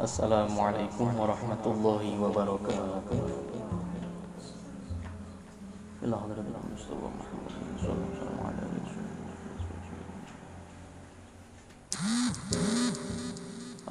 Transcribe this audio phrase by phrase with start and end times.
[0.00, 3.20] Assalamualaikum warahmatullahi wabarakatuh.
[6.00, 7.52] إلى حضرة المصطفى محمد
[7.84, 9.20] صلى الله عليه وسلم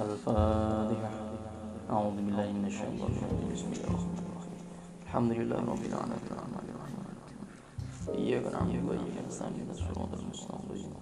[0.00, 1.12] الفاتحة.
[1.92, 3.52] أعوذ بالله من الشيطان الرجيم.
[3.52, 4.60] بسم الله الرحمن الرحيم.
[5.04, 6.24] الحمد لله رب العالمين.
[6.32, 7.00] الرحمن الرحيم
[8.16, 9.68] إياك نعبد وإياك نستعين.
[9.76, 10.92] صراط المستقيم.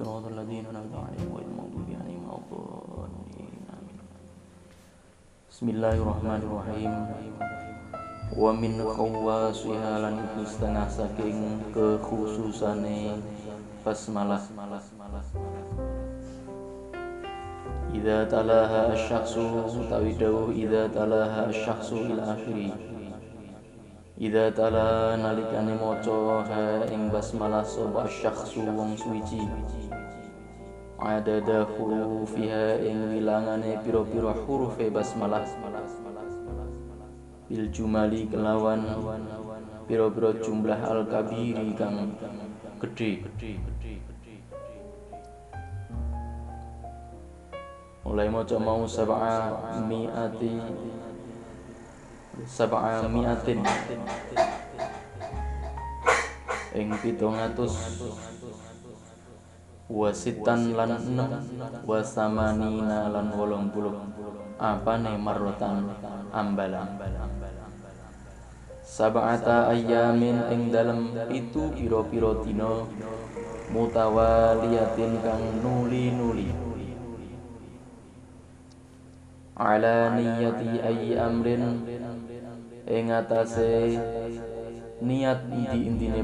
[0.00, 3.25] صراط الذين أنعمت عليهم غير المغضوب عليهم ولا الضالين.
[5.56, 6.92] Bismillahirrahmanirrahim.
[8.36, 13.16] Wa min khawasiha lan istana saking kekhususane
[13.80, 14.44] basmalah.
[17.88, 22.76] Idza talaha asy-syakhsu utawi dawuh idza talaha asy-syakhsu ila akhiri.
[24.20, 29.40] Idza tala nalikane maca ing basmalah sapa syakhsu wong suci.
[30.96, 35.44] Adada hurufiha ing wilangane pira-pira hurufe basmalah.
[37.52, 38.80] Bil jumali kelawan
[39.84, 42.16] pira-pira jumlah al kabiri kang
[42.80, 43.28] gedhe.
[48.08, 49.52] Mulai maca mau sab'a
[49.84, 50.56] mi'ati
[52.48, 53.60] sab'a mi'atin.
[56.72, 57.72] Ing pitung atus
[59.86, 61.30] wasitan lan enam.
[61.86, 63.94] Wasamanina lan wolong puluh.
[64.58, 65.94] Apa nih marrotan?
[66.34, 66.98] Ambalan
[68.86, 72.86] sab'ata ayyamin ing dalem itu piro-piro dina
[73.74, 76.54] mutawaliyatin kang nuli-nuli.
[79.58, 81.82] Ala niyati ayyi amrin.
[82.86, 83.98] Ing atase
[85.02, 86.22] niat inti-intine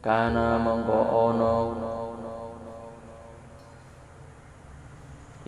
[0.00, 1.52] kana mongko ana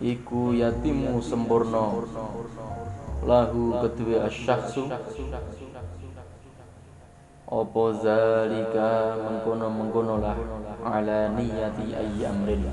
[0.03, 2.05] iku yatimu sempurna.
[3.23, 4.91] Lahu kedua asyakhsu
[7.53, 8.89] apa zalika?
[9.21, 10.37] Mengkono-mengkono lah.
[10.83, 12.65] Ala niyati ayyi amrin.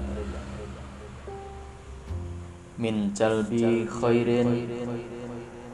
[2.80, 4.66] Min jalbi khairin.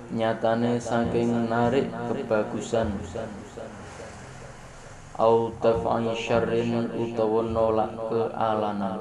[0.07, 2.95] Nyatane saking narik kebagusan
[5.17, 9.01] au taf'i syarrin utawa nolak kealanan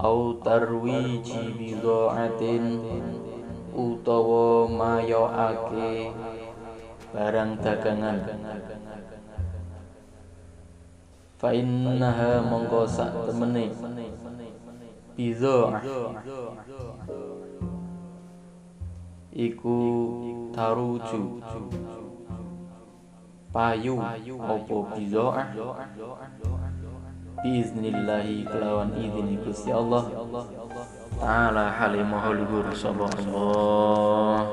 [0.00, 2.80] au tarwiji bidha'atin
[3.76, 6.10] utawa mayoake
[7.12, 8.18] barang dagangan.
[11.40, 13.72] Fa innaha mongko sak temene.
[15.16, 15.84] Bidha'ah.
[19.30, 19.78] Iku
[20.50, 21.38] taruju
[23.50, 25.46] payu apa bidha'ah
[27.42, 30.06] biiznillahi kelawan izin Gusti Allah.
[31.18, 34.46] Taala halimah luhur Allah.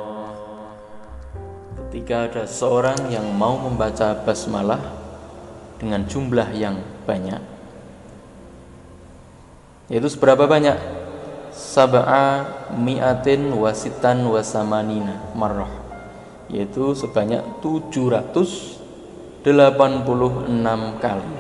[1.88, 4.82] Ketika ada seorang yang mau membaca basmalah
[5.78, 7.40] dengan jumlah yang banyak
[9.88, 10.76] yaitu seberapa banyak?
[11.58, 15.72] Sab'a mi'atin wasitan wasamanina marrah
[16.52, 17.42] yaitu sebanyak
[19.42, 21.32] 786 kali.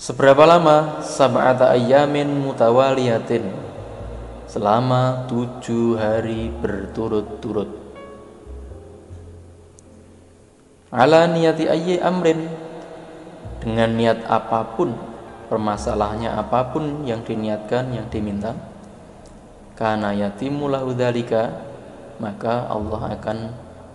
[0.00, 1.04] Seberapa lama?
[1.04, 3.44] Sab'ata ayyamin mutawaliyatin.
[4.50, 7.70] Selama tujuh hari berturut-turut.
[10.90, 12.48] Ala niyati ayyi amrin.
[13.60, 15.10] Dengan niat apa pun
[15.50, 18.54] Permasalahannya apa pun yang diniatkan, yang diminta.
[19.74, 21.66] Karena yatimulah udhalika
[22.22, 23.38] Maka Allah akan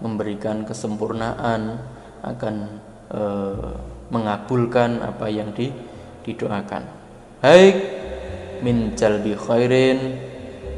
[0.05, 1.81] memberikan kesempurnaan
[2.21, 3.73] Akan eh,
[4.13, 5.73] mengabulkan apa yang di
[6.25, 6.83] didoakan.
[7.41, 7.75] Baik
[8.65, 10.17] min jalbi khairin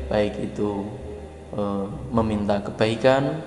[0.08, 0.88] baik itu
[1.52, 1.62] e,
[2.12, 3.44] meminta kebaikan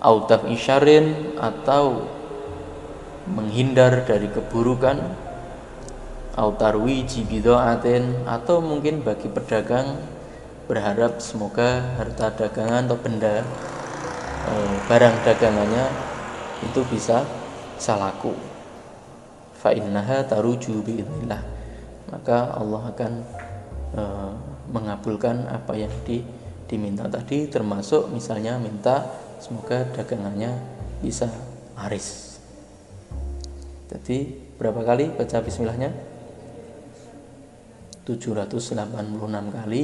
[0.00, 2.08] autaf isyarin atau
[3.28, 4.96] menghindar dari keburukan
[6.36, 10.00] autarwi jibidoatin atau mungkin bagi pedagang
[10.68, 13.77] berharap semoga harta dagangan atau benda e,
[14.88, 15.84] barang dagangannya
[16.64, 17.22] itu bisa
[17.78, 18.34] bisa laku
[19.58, 21.42] fa innaha taruju biidznillah.
[22.08, 23.12] Maka Allah akan
[23.98, 24.32] uh,
[24.72, 26.22] mengabulkan apa yang di,
[26.70, 29.04] diminta tadi termasuk misalnya minta
[29.42, 30.56] semoga dagangannya
[31.04, 31.28] bisa
[31.76, 32.38] laris.
[33.92, 35.90] Jadi berapa kali baca bismillahnya?
[38.08, 38.72] 786
[39.52, 39.82] kali.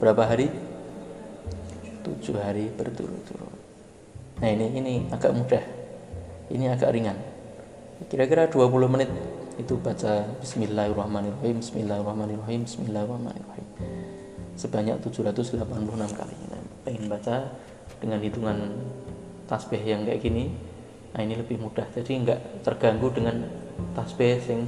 [0.00, 0.48] Berapa hari?
[2.00, 3.59] 7 hari berturut-turut
[4.40, 5.62] nah ini ini agak mudah.
[6.50, 7.14] Ini agak ringan.
[8.08, 9.12] Kira-kira 20 menit
[9.60, 13.66] itu baca Bismillahirrahmanirrahim Bismillahirrahmanirrahim Bismillahirrahmanirrahim.
[14.56, 15.60] Sebanyak 786
[16.16, 16.34] kali.
[16.48, 17.52] Nah, pengen baca
[18.00, 18.58] dengan hitungan
[19.44, 20.48] tasbih yang kayak gini
[21.12, 21.84] nah ini lebih mudah.
[21.92, 23.44] Jadi nggak terganggu dengan
[23.92, 24.64] tasbih sing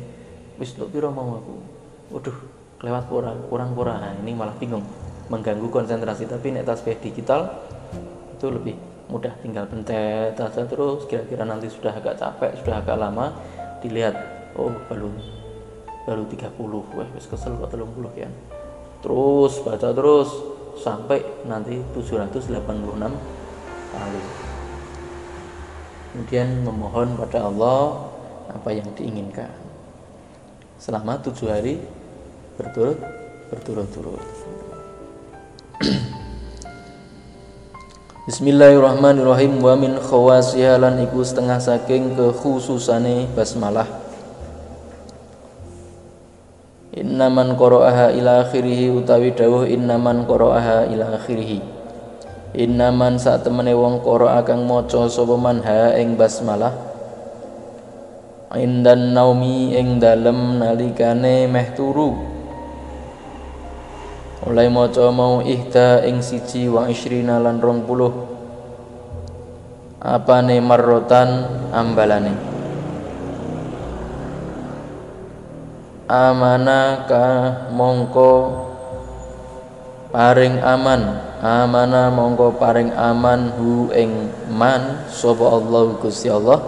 [0.61, 1.55] wis piro mau aku?
[2.13, 2.39] Waduh
[2.83, 4.85] lewat kurang kurang kurang nah, ini malah bingung.
[5.33, 6.29] Mengganggu konsentrasi.
[6.29, 7.49] Tapi nek tasbih digital
[8.37, 11.05] itu lebih mudah tinggal pencet terus.
[11.05, 13.37] Kira-kira nanti sudah agak capek sudah agak lama
[13.85, 14.17] dilihat
[14.57, 15.13] oh baru
[16.09, 17.85] baru 30 wah wis kesel kok 30
[18.17, 18.31] ya.
[19.05, 20.33] Terus baca terus
[20.81, 22.57] sampai nanti 786
[23.93, 24.23] kali.
[26.13, 28.09] Kemudian memohon pada Allah
[28.49, 29.53] apa yang diinginkan.
[30.81, 31.79] Selama tujuh hari
[32.57, 32.99] berturut
[33.53, 34.25] berturut-turut
[38.23, 39.59] Bismillahirrahmanirrahim.
[39.59, 43.91] Wa min khawasiha lan iku setengah saking kekhususane basmalah.
[46.95, 51.67] Innaman qara'aha ila akhirih utawi dawuh innaman qara'aha ila akhirih.
[52.55, 56.79] Innaman sak temene wong qara'a kang maca sapa man ha ing basmalah.
[58.55, 62.32] Indan naumi ing dalem nalikane meh turu
[64.43, 68.11] Mulai maca mau ihda ing siji wa isrina lan rong puluh.
[70.03, 72.35] Apane marrotan ambalane?
[76.11, 77.27] Amana ka
[77.71, 78.31] mongko
[80.11, 81.23] paring aman.
[81.39, 86.59] Amana mongko paring aman hu ing man sapa Allah Gusti Allah.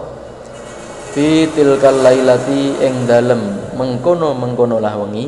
[1.11, 3.75] Fi tilkal lailati ing dalem.
[3.75, 5.27] Mengkono mengkono lah wengi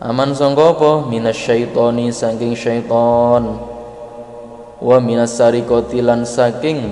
[0.00, 1.04] Aman sangka apa?
[1.12, 3.60] Minasyaitoni saking syaiton.
[4.80, 6.88] Wa minas sarikoti lan saking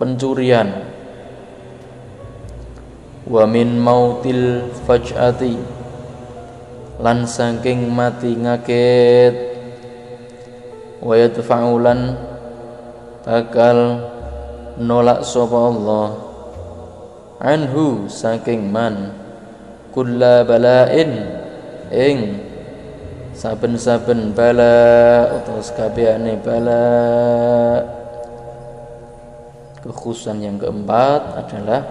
[0.00, 0.88] pencurian.
[3.28, 5.60] Wa min mautil faj'ati
[7.04, 9.36] lan saking mati ngaget.
[11.04, 12.16] Wa yadfa'ulan
[13.20, 14.00] bakal
[14.80, 16.08] nolak sapa Allah
[17.44, 19.27] anhu saking man
[19.98, 21.10] kulla bala'in.
[21.90, 22.38] Ing
[23.34, 26.86] saben-saben bala utawa sekabehane bala.
[29.82, 31.82] Kekhususan yang keempat adalah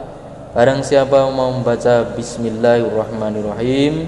[0.56, 4.08] barang siapa mau membaca bismillahirrahmanirrahim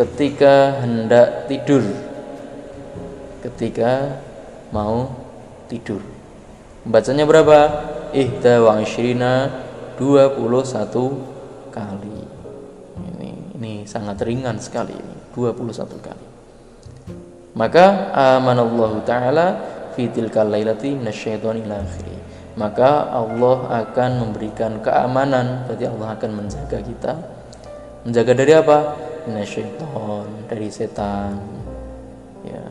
[0.00, 1.84] ketika hendak tidur.
[3.44, 4.16] Ketika
[4.72, 5.12] mau
[5.68, 6.00] tidur.
[6.88, 7.84] Bacanya berapa?
[8.16, 9.52] Ihda wa ishrina
[10.00, 10.40] 21
[11.68, 12.27] kali
[13.58, 16.26] ini sangat ringan sekali ini 21 kali.
[17.58, 19.58] Maka amanallahu taala
[19.98, 22.18] fi tilkal lailati minasyaitonil akhiri
[22.58, 27.12] maka Allah akan memberikan keamanan berarti Allah akan menjaga kita.
[28.02, 28.78] Menjaga dari apa?
[29.30, 31.38] Minasyaiton dari setan.
[32.42, 32.62] Ya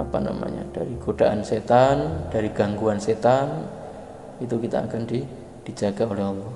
[0.00, 0.64] apa namanya?
[0.72, 3.68] Dari godaan setan dari gangguan setan
[4.40, 5.28] itu kita akan di,
[5.68, 6.52] dijaga oleh Allah.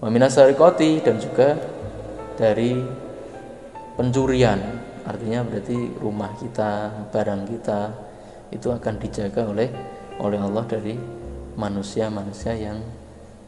[0.00, 1.60] Wa dan juga
[2.34, 2.78] dari
[3.94, 4.58] pencurian
[5.04, 7.80] artinya berarti rumah kita barang kita
[8.50, 9.68] itu akan dijaga oleh
[10.18, 10.94] oleh Allah dari
[11.54, 12.78] manusia-manusia yang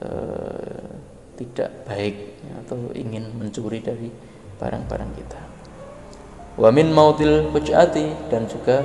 [0.02, 0.86] eh,
[1.36, 2.16] tidak baik
[2.64, 4.08] atau ingin mencuri dari
[4.56, 5.40] barang-barang kita.
[6.56, 8.80] Wamin mautil fujati dan juga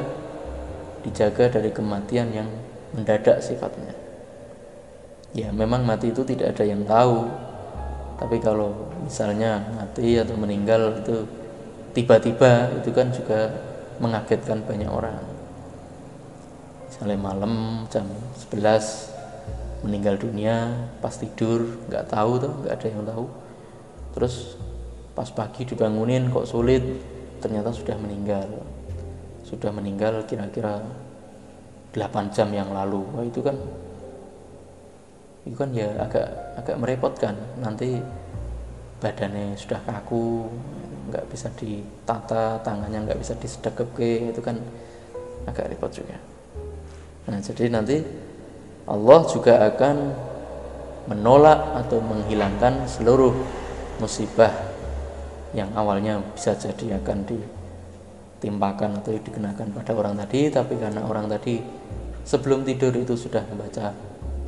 [1.01, 2.49] dijaga dari kematian yang
[2.91, 3.95] mendadak sifatnya.
[5.31, 7.31] Ya, memang mati itu tidak ada yang tahu
[8.21, 11.25] tapi kalau misalnya mati atau meninggal itu
[11.97, 13.49] tiba-tiba itu kan juga
[13.97, 15.25] mengagetkan banyak orang.
[16.85, 17.53] Misalnya malam
[17.89, 18.05] jam
[18.53, 20.69] 11 meninggal dunia
[21.01, 23.25] pas tidur nggak tahu tuh nggak ada yang tahu.
[24.13, 24.53] Terus
[25.17, 26.85] pas pagi dibangunin kok sulit
[27.41, 28.45] ternyata sudah meninggal.
[29.41, 30.77] Sudah meninggal kira-kira
[31.89, 33.01] 8 jam yang lalu.
[33.17, 33.57] Wah itu kan
[35.45, 37.35] itu kan ya agak agak merepotkan.
[37.57, 37.97] Nanti
[39.01, 40.45] badannya sudah kaku
[41.09, 44.61] nggak bisa ditata tangannya nggak bisa ke itu kan
[45.49, 46.17] agak repot juga.
[47.27, 48.01] Nah jadi nanti
[48.85, 49.95] Allah juga akan
[51.09, 53.33] menolak atau menghilangkan seluruh
[53.97, 54.53] musibah
[55.51, 61.59] yang awalnya bisa jadi akan ditimpakan atau dikenakan pada orang tadi tapi karena orang tadi
[62.23, 64.10] sebelum tidur itu sudah membaca